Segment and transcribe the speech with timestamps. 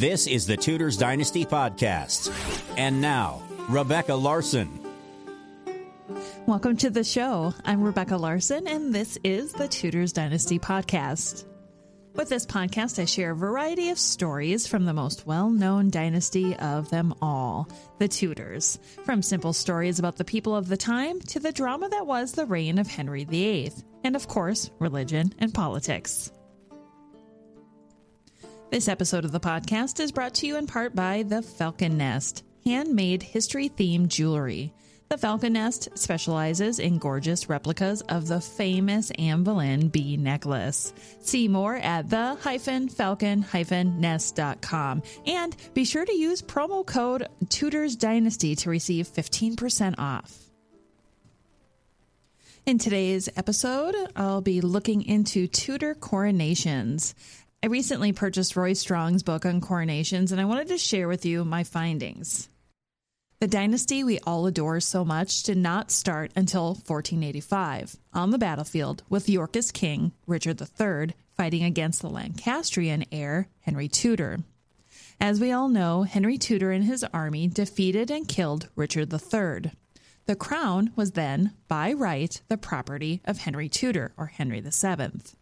[0.00, 2.32] This is the Tudors Dynasty Podcast.
[2.78, 4.80] And now, Rebecca Larson.
[6.46, 7.52] Welcome to the show.
[7.66, 11.44] I'm Rebecca Larson, and this is the Tudors Dynasty Podcast.
[12.14, 16.56] With this podcast, I share a variety of stories from the most well known dynasty
[16.56, 18.78] of them all, the Tudors.
[19.04, 22.46] From simple stories about the people of the time to the drama that was the
[22.46, 23.70] reign of Henry VIII,
[24.02, 26.32] and of course, religion and politics.
[28.70, 32.44] This episode of the podcast is brought to you in part by the Falcon Nest,
[32.64, 34.72] handmade history themed jewelry.
[35.08, 40.92] The Falcon Nest specializes in gorgeous replicas of the famous Anne Boleyn bee necklace.
[41.20, 49.08] See more at the-falcon-nest.com and be sure to use promo code Tudors Dynasty to receive
[49.08, 50.44] 15% off.
[52.66, 57.16] In today's episode, I'll be looking into Tudor coronations.
[57.62, 61.44] I recently purchased Roy Strong's book on coronations, and I wanted to share with you
[61.44, 62.48] my findings.
[63.38, 69.02] The dynasty we all adore so much did not start until 1485 on the battlefield
[69.10, 74.38] with Yorkist king Richard III fighting against the Lancastrian heir Henry Tudor.
[75.20, 79.72] As we all know, Henry Tudor and his army defeated and killed Richard III.
[80.24, 85.34] The crown was then, by right, the property of Henry Tudor, or Henry VII.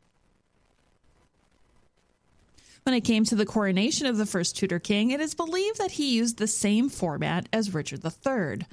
[2.88, 5.90] When it came to the coronation of the first Tudor king, it is believed that
[5.90, 8.66] he used the same format as Richard III,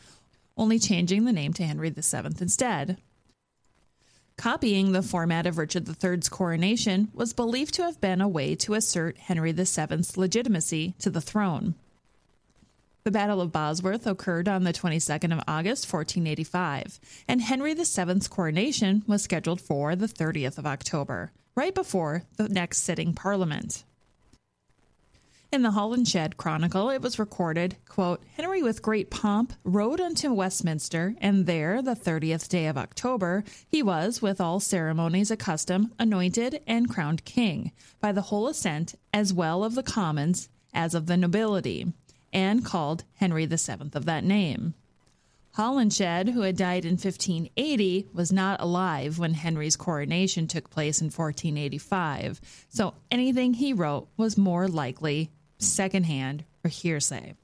[0.55, 2.97] only changing the name to Henry VII instead.
[4.37, 8.75] Copying the format of Richard III's coronation was believed to have been a way to
[8.75, 11.75] assert Henry VII's legitimacy to the throne.
[13.03, 19.03] The Battle of Bosworth occurred on the 22nd of August, 1485, and Henry VII's coronation
[19.07, 23.83] was scheduled for the 30th of October, right before the next sitting parliament.
[25.51, 31.15] In the Holinshed Chronicle, it was recorded, quote, Henry with great pomp rode unto Westminster,
[31.21, 36.89] and there, the thirtieth day of October, he was, with all ceremonies accustomed, anointed and
[36.89, 41.93] crowned king, by the whole assent, as well of the commons as of the nobility,
[42.33, 44.73] and called Henry the Seventh of that name.
[45.57, 51.05] Holinshed, who had died in 1580, was not alive when Henry's coronation took place in
[51.05, 57.35] 1485, so anything he wrote was more likely secondhand, or hearsay.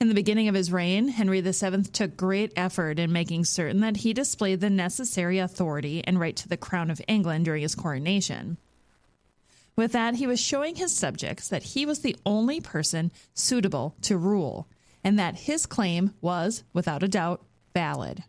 [0.00, 3.98] In the beginning of his reign, Henry VII took great effort in making certain that
[3.98, 8.58] he displayed the necessary authority and right to the crown of England during his coronation.
[9.76, 14.18] With that, he was showing his subjects that he was the only person suitable to
[14.18, 14.66] rule,
[15.06, 17.40] and that his claim was, without a doubt,
[17.72, 18.24] valid.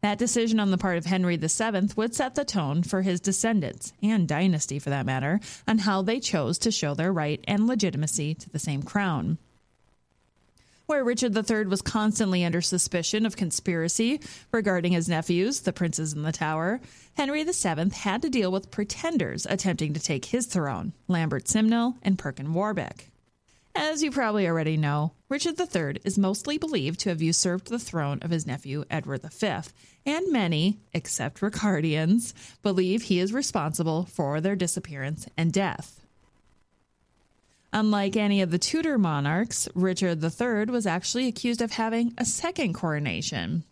[0.00, 3.92] That decision on the part of Henry VII would set the tone for his descendants,
[4.00, 8.34] and dynasty for that matter, on how they chose to show their right and legitimacy
[8.36, 9.38] to the same crown.
[10.86, 14.20] Where Richard III was constantly under suspicion of conspiracy
[14.52, 16.80] regarding his nephews, the princes in the Tower,
[17.14, 22.16] Henry VII had to deal with pretenders attempting to take his throne, Lambert Simnel and
[22.16, 23.11] Perkin Warbeck.
[23.74, 28.18] As you probably already know, Richard III is mostly believed to have usurped the throne
[28.20, 29.46] of his nephew Edward V,
[30.04, 36.00] and many, except Ricardians, believe he is responsible for their disappearance and death.
[37.72, 42.74] Unlike any of the Tudor monarchs, Richard III was actually accused of having a second
[42.74, 43.64] coronation.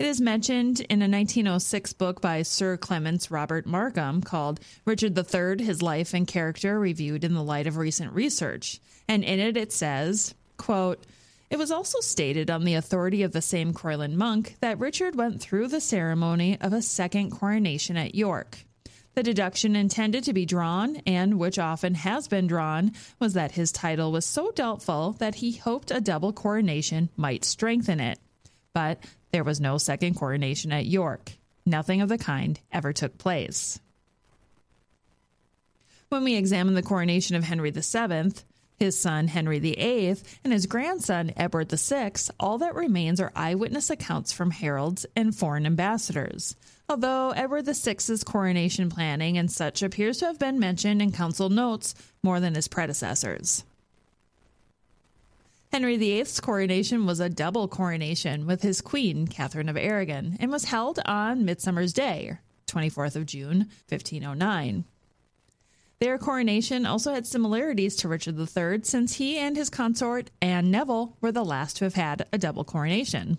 [0.00, 5.64] It is mentioned in a 1906 book by Sir Clements Robert Markham called Richard III
[5.64, 8.80] His Life and Character Reviewed in the Light of Recent Research.
[9.08, 11.04] And in it, it says, quote,
[11.50, 15.40] it was also stated on the authority of the same Croyland monk that Richard went
[15.40, 18.58] through the ceremony of a second coronation at York.
[19.14, 23.72] The deduction intended to be drawn, and which often has been drawn, was that his
[23.72, 28.20] title was so doubtful that he hoped a double coronation might strengthen it.
[28.74, 29.02] But
[29.32, 31.32] there was no second coronation at York.
[31.66, 33.80] Nothing of the kind ever took place.
[36.10, 38.32] When we examine the coronation of Henry VII,
[38.78, 44.32] his son Henry VIII, and his grandson Edward VI, all that remains are eyewitness accounts
[44.32, 46.54] from heralds and foreign ambassadors.
[46.88, 51.94] Although Edward VI's coronation planning and such appears to have been mentioned in council notes
[52.22, 53.64] more than his predecessors.
[55.70, 60.64] Henry VIII's coronation was a double coronation with his queen, Catherine of Aragon, and was
[60.64, 62.38] held on Midsummer's Day,
[62.68, 64.84] 24th of June, 1509.
[66.00, 71.16] Their coronation also had similarities to Richard III, since he and his consort, Anne Neville,
[71.20, 73.38] were the last to have had a double coronation.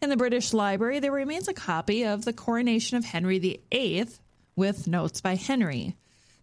[0.00, 4.06] In the British Library, there remains a copy of the coronation of Henry VIII
[4.54, 5.96] with notes by Henry.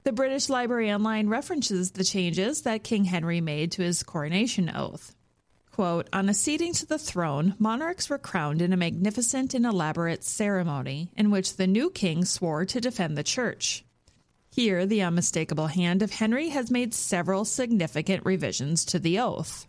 [0.03, 5.15] The British Library Online references the changes that King Henry made to his coronation oath.
[5.71, 11.09] Quote, on acceding to the throne, monarchs were crowned in a magnificent and elaborate ceremony
[11.15, 13.85] in which the new king swore to defend the church.
[14.55, 19.65] Here, the unmistakable hand of Henry has made several significant revisions to the oath.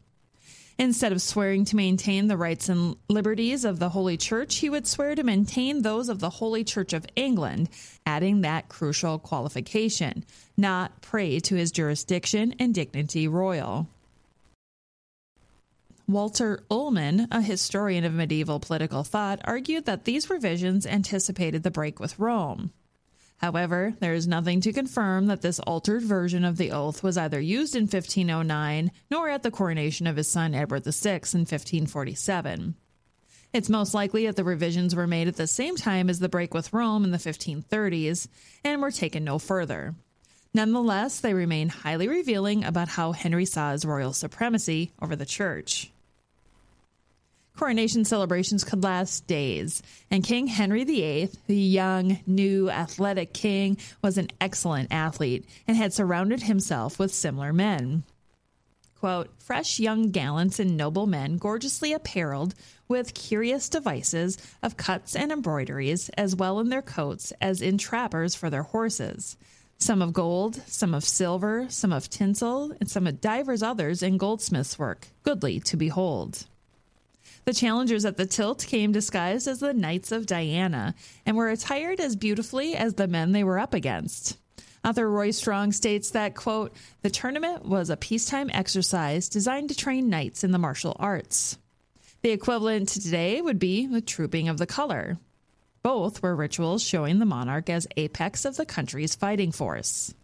[0.78, 4.86] Instead of swearing to maintain the rights and liberties of the Holy Church, he would
[4.86, 7.70] swear to maintain those of the Holy Church of England,
[8.04, 10.22] adding that crucial qualification
[10.54, 13.88] not prey to his jurisdiction and dignity royal.
[16.06, 21.98] Walter Ullmann, a historian of medieval political thought, argued that these revisions anticipated the break
[21.98, 22.70] with Rome.
[23.38, 27.40] However, there is nothing to confirm that this altered version of the oath was either
[27.40, 32.74] used in 1509 nor at the coronation of his son Edward VI in 1547.
[33.52, 36.52] It's most likely that the revisions were made at the same time as the break
[36.52, 38.26] with Rome in the 1530s
[38.64, 39.94] and were taken no further.
[40.52, 45.92] Nonetheless, they remain highly revealing about how Henry saw his royal supremacy over the church.
[47.56, 49.80] Coronation celebrations could last days,
[50.10, 55.92] and King Henry VIII, the young, new, athletic king, was an excellent athlete and had
[55.92, 58.02] surrounded himself with similar men.
[58.98, 62.56] Quote, fresh young gallants and noble men, gorgeously apparelled,
[62.88, 68.34] with curious devices of cuts and embroideries, as well in their coats as in trappers
[68.34, 69.36] for their horses.
[69.78, 74.18] Some of gold, some of silver, some of tinsel, and some of divers others in
[74.18, 76.46] goldsmith's work, goodly to behold.
[77.44, 80.94] The challengers at the tilt came disguised as the Knights of Diana
[81.26, 84.38] and were attired as beautifully as the men they were up against.
[84.82, 90.08] Author Roy Strong states that, quote, the tournament was a peacetime exercise designed to train
[90.08, 91.58] knights in the martial arts.
[92.22, 95.18] The equivalent to today would be the trooping of the color.
[95.82, 100.14] Both were rituals showing the monarch as apex of the country's fighting force.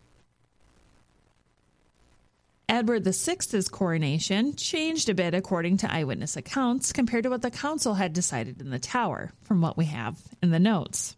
[2.70, 7.94] Edward VI's coronation changed a bit according to eyewitness accounts compared to what the council
[7.94, 11.17] had decided in the Tower, from what we have in the notes.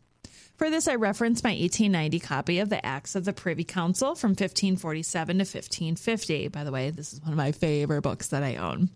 [0.56, 4.30] For this, I reference my 1890 copy of the Acts of the Privy Council from
[4.30, 6.48] 1547 to 1550.
[6.48, 8.88] By the way, this is one of my favorite books that I own.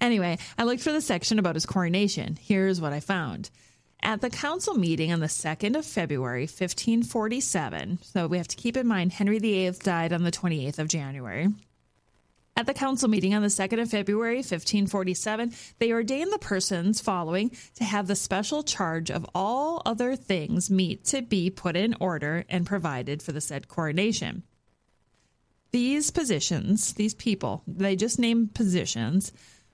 [0.00, 2.36] Anyway, I looked for the section about his coronation.
[2.40, 3.50] Here's what I found.
[4.02, 8.76] At the council meeting on the 2nd of February, 1547, so we have to keep
[8.76, 11.50] in mind Henry VIII died on the 28th of January.
[12.56, 17.50] At the council meeting on the 2nd of February, 1547, they ordained the persons following
[17.74, 22.44] to have the special charge of all other things meet to be put in order
[22.48, 24.44] and provided for the said coronation.
[25.72, 29.32] These positions, these people, they just named positions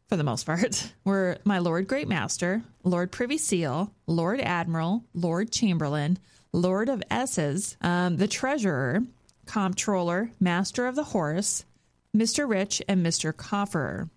[0.09, 5.53] for the most part, were my Lord Great Master, Lord Privy Seal, Lord Admiral, Lord
[5.53, 6.19] Chamberlain,
[6.53, 9.05] Lord of Essex, um, the Treasurer,
[9.46, 11.65] Comptroller, Master of the Horse,
[12.17, 12.48] Mr.
[12.48, 13.32] Rich, and Mr.
[13.32, 14.10] Cofferer.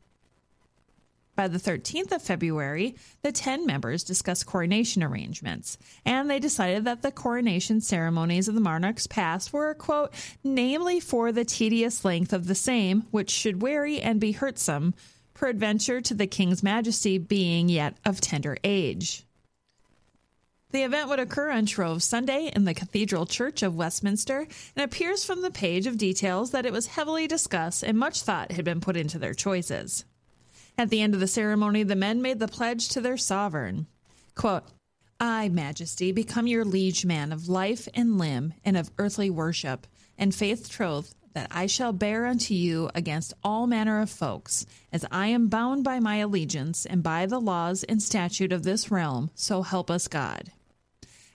[1.35, 7.01] By the 13th of February, the 10 members discussed coronation arrangements, and they decided that
[7.01, 12.45] the coronation ceremonies of the monarchs past were, quote, namely for the tedious length of
[12.45, 14.93] the same, which should weary and be hurtsome,
[15.33, 19.25] peradventure to the king's majesty being yet of tender age.
[20.73, 25.23] The event would occur on Shrove Sunday in the Cathedral Church of Westminster and appears
[25.23, 28.81] from the page of details that it was heavily discussed and much thought had been
[28.81, 30.03] put into their choices.
[30.75, 33.85] At the end of the ceremony, the men made the pledge to their sovereign.
[34.33, 34.63] Quote,
[35.19, 39.85] I, Majesty, become your liege man of life and limb and of earthly worship,
[40.17, 45.05] and faith troth that I shall bear unto you against all manner of folks, as
[45.11, 49.29] I am bound by my allegiance and by the laws and statute of this realm,
[49.35, 50.51] so help us God.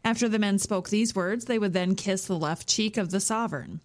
[0.04, 3.20] After the men spoke these words, they would then kiss the left cheek of the
[3.20, 3.80] sovereign.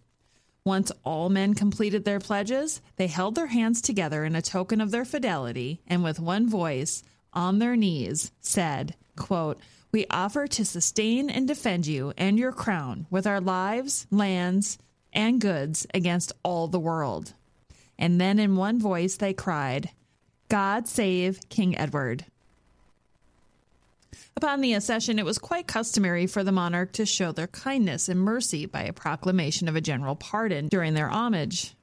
[0.65, 4.91] Once all men completed their pledges, they held their hands together in a token of
[4.91, 7.03] their fidelity, and with one voice,
[7.33, 9.59] on their knees, said, quote,
[9.91, 14.77] We offer to sustain and defend you and your crown with our lives, lands,
[15.11, 17.33] and goods against all the world.
[17.97, 19.89] And then in one voice they cried,
[20.49, 22.25] God save King Edward.
[24.35, 28.19] Upon the accession, it was quite customary for the monarch to show their kindness and
[28.19, 31.75] mercy by a proclamation of a general pardon during their homage.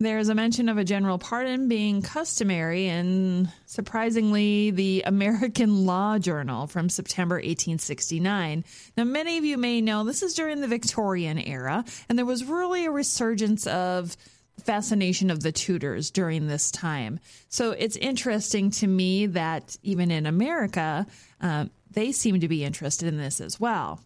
[0.00, 6.18] There is a mention of a general pardon being customary in, surprisingly, the American Law
[6.18, 8.64] Journal from September 1869.
[8.96, 12.44] Now, many of you may know this is during the Victorian era, and there was
[12.44, 14.16] really a resurgence of
[14.62, 17.20] fascination of the Tudors during this time.
[17.48, 21.06] So it's interesting to me that even in America,
[21.40, 24.00] uh, they seem to be interested in this as well.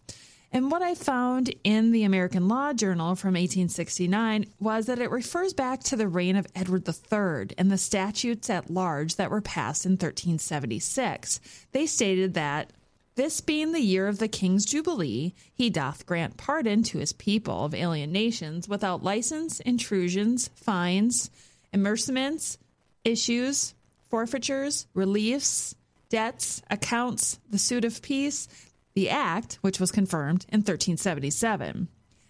[0.53, 5.51] And what I found in the American Law Journal from 1869 was that it refers
[5.51, 9.83] back to the reign of Edward III and the statutes at large that were passed
[9.83, 11.39] in 1376.
[11.71, 12.71] They stated that
[13.15, 17.65] this being the year of the king's jubilee, he doth grant pardon to his people
[17.65, 21.29] of alien nations without license, intrusions, fines,
[21.71, 22.57] amercements,
[23.03, 23.75] issues,
[24.09, 25.75] forfeitures, reliefs,
[26.09, 28.47] debts, accounts, the suit of peace,
[28.93, 31.87] the act, which was confirmed in 1377.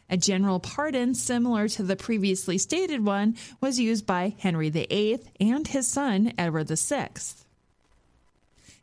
[0.09, 5.67] A general pardon similar to the previously stated one was used by Henry VIII and
[5.67, 7.09] his son Edward VI.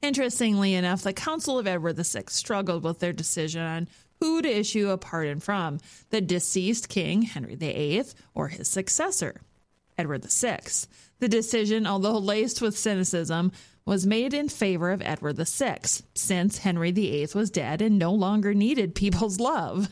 [0.02, 3.88] Interestingly enough, the Council of Edward VI struggled with their decision on
[4.20, 5.78] who to issue a pardon from
[6.10, 8.04] the deceased king, Henry VIII,
[8.34, 9.40] or his successor,
[9.98, 10.60] Edward VI.
[11.18, 13.52] The decision, although laced with cynicism,
[13.84, 15.80] was made in favor of Edward VI,
[16.14, 19.88] since Henry VIII was dead and no longer needed people's love.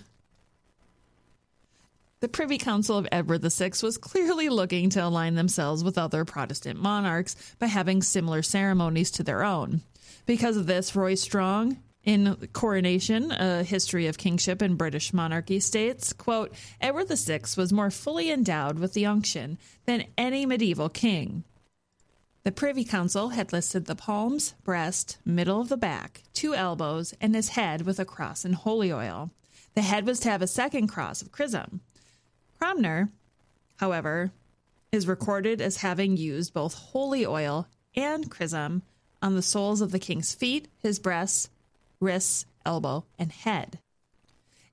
[2.20, 6.80] The Privy Council of Edward VI was clearly looking to align themselves with other Protestant
[6.80, 9.82] monarchs by having similar ceremonies to their own.
[10.26, 16.12] Because of this, Roy Strong, in Coronation, a history of kingship in British monarchy, states,
[16.12, 21.44] quote, Edward VI was more fully endowed with the unction than any medieval king.
[22.44, 27.34] The Privy Council had listed the palms, breast, middle of the back, two elbows, and
[27.34, 29.30] his head with a cross and holy oil.
[29.74, 31.82] The head was to have a second cross of chrism.
[32.58, 33.10] Cranmer,
[33.76, 34.32] however,
[34.90, 38.82] is recorded as having used both holy oil and chrism
[39.22, 41.50] on the soles of the king's feet, his breasts,
[42.00, 43.78] wrists, elbow, and head.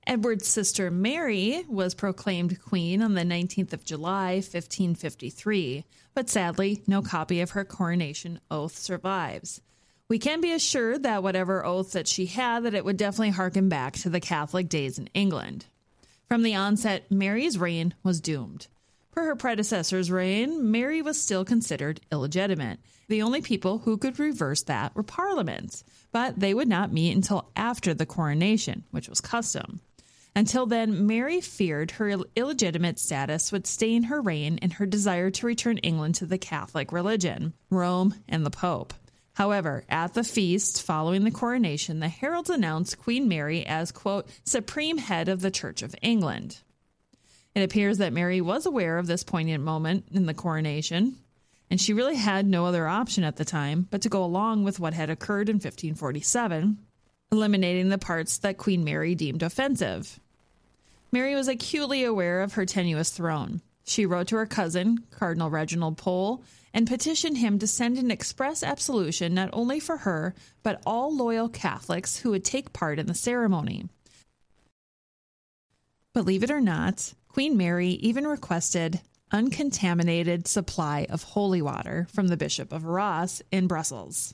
[0.06, 5.84] Edward's sister Mary was proclaimed queen on the 19th of July, 1553,
[6.14, 9.60] but sadly, no copy of her coronation oath survives.
[10.08, 13.68] We can be assured that whatever oath that she had, that it would definitely harken
[13.68, 15.66] back to the Catholic days in England.
[16.28, 18.68] From the onset, Mary's reign was doomed.
[19.16, 22.80] Per her predecessor's reign, Mary was still considered illegitimate.
[23.08, 27.50] The only people who could reverse that were parliaments, but they would not meet until
[27.56, 29.80] after the coronation, which was custom.
[30.34, 35.46] Until then, Mary feared her illegitimate status would stain her reign and her desire to
[35.46, 38.92] return England to the Catholic religion, Rome, and the Pope.
[39.32, 44.98] However, at the feast following the coronation, the heralds announced Queen Mary as, quote, supreme
[44.98, 46.58] head of the Church of England.
[47.56, 51.16] It appears that Mary was aware of this poignant moment in the coronation,
[51.70, 54.78] and she really had no other option at the time but to go along with
[54.78, 56.76] what had occurred in 1547,
[57.32, 60.20] eliminating the parts that Queen Mary deemed offensive.
[61.10, 63.62] Mary was acutely aware of her tenuous throne.
[63.84, 66.44] She wrote to her cousin, Cardinal Reginald Pole,
[66.74, 71.48] and petitioned him to send an express absolution not only for her, but all loyal
[71.48, 73.88] Catholics who would take part in the ceremony.
[76.12, 82.36] Believe it or not, Queen Mary even requested uncontaminated supply of holy water from the
[82.38, 84.32] Bishop of Arras in Brussels.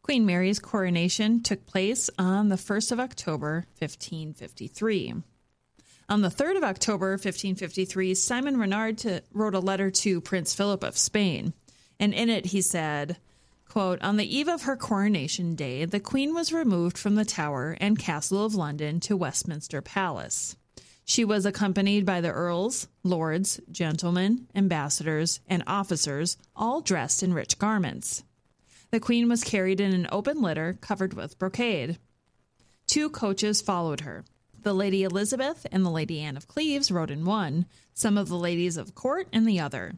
[0.00, 5.14] Queen Mary's coronation took place on the 1st of October, 1553.
[6.08, 10.84] On the 3rd of October, 1553, Simon Renard to, wrote a letter to Prince Philip
[10.84, 11.52] of Spain,
[11.98, 13.16] and in it he said,
[13.68, 17.76] quote, On the eve of her coronation day, the Queen was removed from the Tower
[17.80, 20.54] and Castle of London to Westminster Palace.
[21.04, 27.58] She was accompanied by the earls, lords, gentlemen, ambassadors, and officers, all dressed in rich
[27.58, 28.24] garments.
[28.90, 31.98] The queen was carried in an open litter covered with brocade.
[32.86, 34.24] Two coaches followed her.
[34.62, 38.38] The Lady Elizabeth and the Lady Anne of Cleves rode in one, some of the
[38.38, 39.92] ladies of court in the other.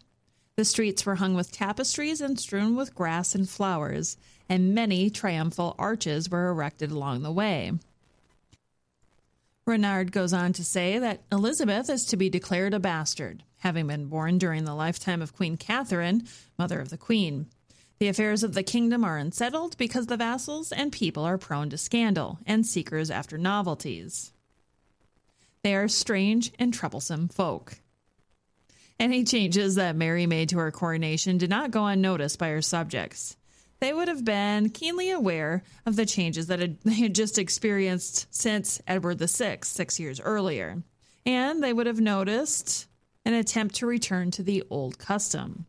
[0.57, 4.17] The streets were hung with tapestries and strewn with grass and flowers,
[4.49, 7.73] and many triumphal arches were erected along the way.
[9.67, 14.07] Renard goes on to say that Elizabeth is to be declared a bastard, having been
[14.07, 16.23] born during the lifetime of Queen Catherine,
[16.57, 17.47] mother of the Queen.
[17.99, 21.79] The affairs of the kingdom are unsettled because the vassals and people are prone to
[21.79, 24.33] scandal and seekers after novelties.
[25.63, 27.81] They are strange and troublesome folk.
[29.01, 33.37] Any changes that Mary made to her coronation did not go unnoticed by her subjects.
[33.79, 38.81] They would have been keenly aware of the changes that they had just experienced since
[38.87, 40.83] Edward VI, six years earlier,
[41.25, 42.87] and they would have noticed
[43.25, 45.67] an attempt to return to the old custom.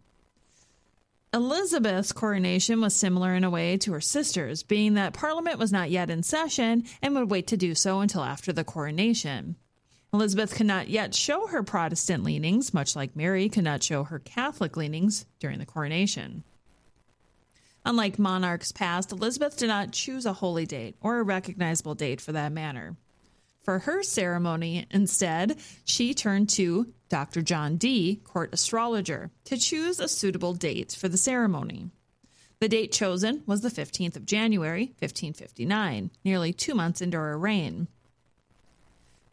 [1.34, 5.92] Elizabeth's coronation was similar in a way to her sister's, being that Parliament was not
[5.92, 9.56] yet in session and would wait to do so until after the coronation.
[10.14, 14.20] Elizabeth could not yet show her Protestant leanings, much like Mary could not show her
[14.20, 16.44] Catholic leanings during the coronation.
[17.88, 22.34] Unlike monarchs past, Elizabeth did not choose a holy date, or a recognizable date for
[22.34, 22.98] that matter.
[23.62, 27.41] For her ceremony, instead, she turned to Dr.
[27.41, 31.89] John Dee, court astrologer, to choose a suitable date for the ceremony.
[32.60, 37.88] The date chosen was the 15th of January, 1559, nearly two months into her reign.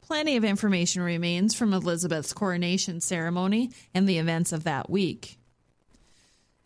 [0.01, 5.39] Plenty of information remains from Elizabeth's coronation ceremony and the events of that week.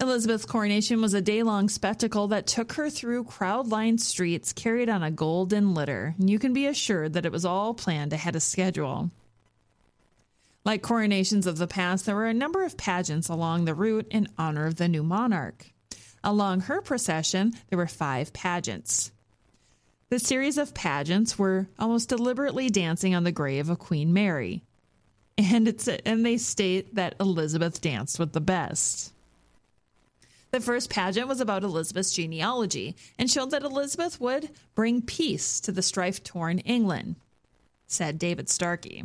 [0.01, 4.89] Elizabeth's coronation was a day long spectacle that took her through crowd lined streets carried
[4.89, 8.37] on a golden litter, and you can be assured that it was all planned ahead
[8.37, 9.11] of schedule.
[10.65, 14.29] Like coronations of the past, there were a number of pageants along the route in
[14.39, 15.67] honor of the new monarch.
[16.23, 19.11] Along her procession, there were five pageants.
[20.11, 24.63] The series of pageants were almost deliberately dancing on the grave of Queen Mary.
[25.37, 29.13] And, it's, and they state that Elizabeth danced with the best.
[30.51, 35.73] The first pageant was about Elizabeth's genealogy and showed that Elizabeth would bring peace to
[35.73, 37.17] the strife torn England,
[37.87, 39.05] said David Starkey.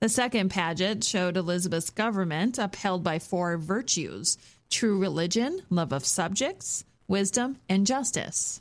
[0.00, 4.36] The second pageant showed Elizabeth's government upheld by four virtues
[4.70, 8.60] true religion, love of subjects, wisdom, and justice.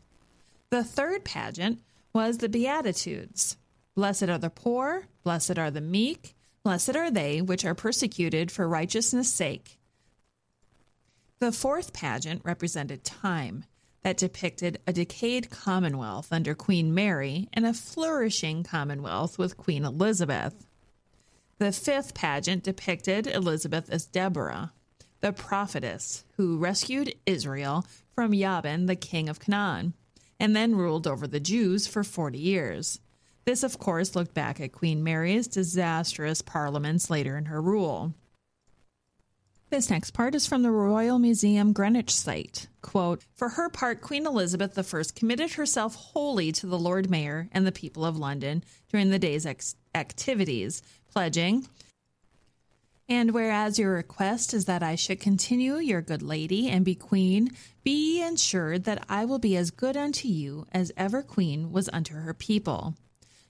[0.70, 1.82] The third pageant
[2.14, 3.58] was the Beatitudes.
[3.94, 6.34] Blessed are the poor, blessed are the meek,
[6.64, 9.77] blessed are they which are persecuted for righteousness' sake
[11.40, 13.64] the fourth pageant represented time,
[14.04, 20.66] that depicted a decayed commonwealth under Queen Mary and a flourishing commonwealth with Queen Elizabeth.
[21.58, 24.72] The fifth pageant depicted Elizabeth as Deborah,
[25.20, 29.94] the prophetess who rescued Israel from Jabin, the king of Canaan,
[30.40, 33.00] and then ruled over the Jews for 40 years.
[33.46, 38.14] This, of course, looked back at Queen Mary's disastrous parliaments later in her rule.
[39.70, 42.68] This next part is from the Royal Museum Greenwich site.
[42.82, 47.68] Quote, For her part, Queen Elizabeth I committed herself wholly to the Lord Mayor and
[47.68, 51.68] the people of London during the day's ex- activities, pledging,
[53.10, 57.50] and whereas your request is that I should continue your good lady and be queen,
[57.84, 62.14] be ensured that I will be as good unto you as ever queen was unto
[62.14, 62.96] her people.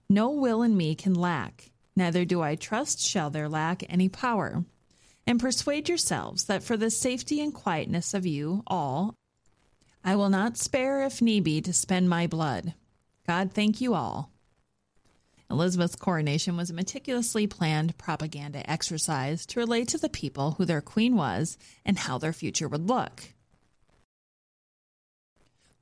[0.10, 4.65] No will in me can lack, neither do I trust shall there lack any power
[5.28, 9.13] and persuade yourselves that for the safety and quietness of you all,
[10.04, 12.74] I will not spare, if need be, to spend my blood.
[13.28, 14.32] God thank you all.
[15.52, 20.82] Elizabeth's coronation was a meticulously planned propaganda exercise to relate to the people who their
[20.82, 23.34] queen was and how their future would look.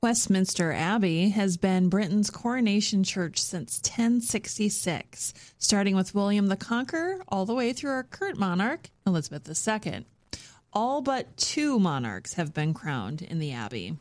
[0.06, 7.44] Westminster Abbey has been Britain's coronation church since 1066, starting with William the Conqueror all
[7.44, 10.06] the way through our current monarch, Elizabeth II.
[10.72, 13.98] All but two monarchs have been crowned in the Abbey.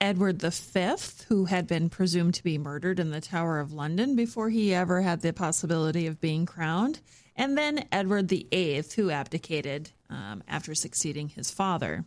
[0.00, 0.96] Edward V,
[1.28, 5.02] who had been presumed to be murdered in the Tower of London before he ever
[5.02, 7.00] had the possibility of being crowned,
[7.36, 12.06] and then Edward VIII, who abdicated um, after succeeding his father.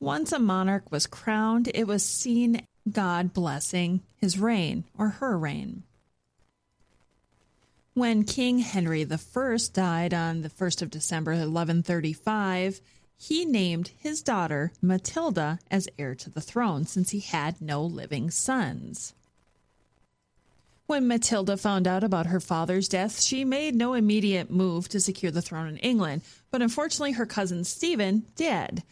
[0.00, 5.82] Once a monarch was crowned, it was seen God blessing his reign or her reign.
[7.92, 12.80] When King Henry I died on the 1st of December 1135,
[13.18, 18.30] he named his daughter Matilda as heir to the throne since he had no living
[18.30, 19.12] sons.
[20.86, 25.30] When Matilda found out about her father's death, she made no immediate move to secure
[25.30, 28.82] the throne in England, but unfortunately her cousin Stephen did.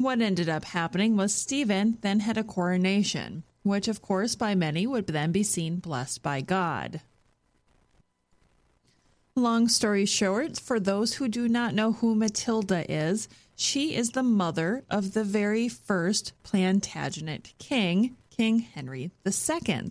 [0.00, 4.86] What ended up happening was Stephen then had a coronation, which, of course, by many
[4.86, 7.02] would then be seen blessed by God.
[9.36, 14.22] Long story short, for those who do not know who Matilda is, she is the
[14.22, 19.90] mother of the very first Plantagenet king, King Henry II.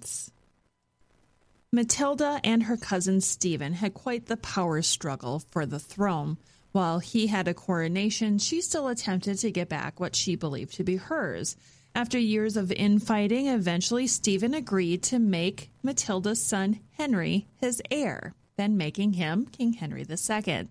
[1.71, 6.37] Matilda and her cousin Stephen had quite the power struggle for the throne,
[6.71, 10.83] while he had a coronation, she still attempted to get back what she believed to
[10.83, 11.55] be hers.
[11.95, 18.77] After years of infighting, eventually Stephen agreed to make Matilda's son Henry his heir, then
[18.77, 20.69] making him King Henry II.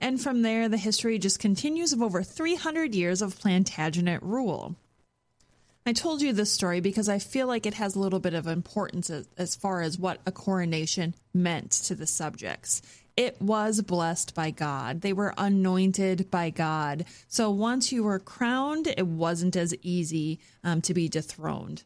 [0.00, 4.74] And from there, the history just continues of over 300 years of Plantagenet rule.
[5.84, 8.46] I told you this story because I feel like it has a little bit of
[8.46, 12.82] importance as, as far as what a coronation meant to the subjects.
[13.16, 15.02] It was blessed by God.
[15.02, 17.04] They were anointed by God.
[17.28, 21.82] So once you were crowned, it wasn't as easy um, to be dethroned.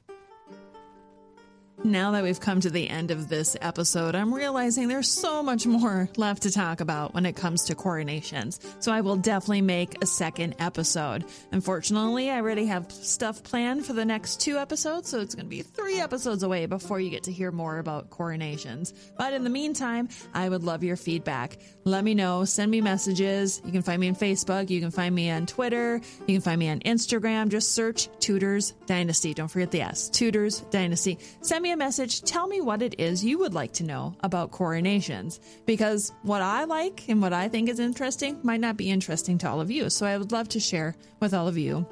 [1.85, 5.67] Now that we've come to the end of this episode, I'm realizing there's so much
[5.67, 8.59] more left to talk about when it comes to coronations.
[8.81, 11.25] So I will definitely make a second episode.
[11.53, 15.51] Unfortunately, I already have stuff planned for the next two episodes, so it's going to
[15.51, 18.95] be three episodes away before you get to hear more about coronations.
[19.19, 21.59] But in the meantime, I would love your feedback.
[21.85, 23.61] Let me know, send me messages.
[23.65, 26.59] You can find me on Facebook, you can find me on Twitter, you can find
[26.59, 27.49] me on Instagram.
[27.49, 29.35] Just search Tudors Dynasty.
[29.35, 30.09] Don't forget the S.
[30.09, 31.19] Tudors Dynasty.
[31.43, 32.23] Send me a message.
[32.23, 36.65] Tell me what it is you would like to know about coronations because what I
[36.65, 39.91] like and what I think is interesting might not be interesting to all of you.
[39.91, 41.87] So I would love to share with all of you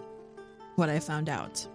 [0.76, 1.66] what I found out.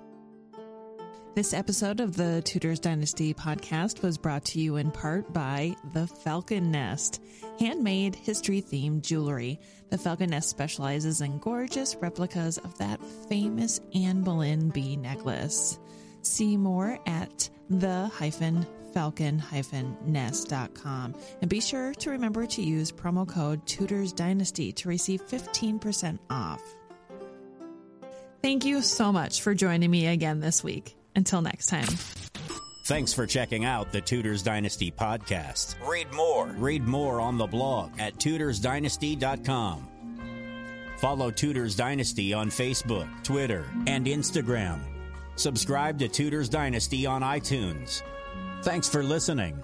[1.35, 6.05] This episode of the Tudors Dynasty podcast was brought to you in part by the
[6.05, 7.21] Falcon Nest,
[7.59, 9.59] handmade history themed jewelry.
[9.89, 15.79] The Falcon Nest specializes in gorgeous replicas of that famous Anne Boleyn bee necklace.
[16.29, 19.41] See more at the hyphen falcon
[20.05, 26.19] nest.com and be sure to remember to use promo code Tudors Dynasty to receive 15%
[26.29, 26.61] off.
[28.43, 30.95] Thank you so much for joining me again this week.
[31.15, 31.87] Until next time.
[32.85, 35.75] Thanks for checking out the Tudors Dynasty podcast.
[35.83, 36.45] Read more.
[36.57, 39.87] Read more on the blog at tudorsdynasty.com.
[40.97, 44.79] Follow Tudors Dynasty on Facebook, Twitter, and Instagram.
[45.39, 48.03] Subscribe to Tudors Dynasty on iTunes.
[48.61, 49.63] Thanks for listening.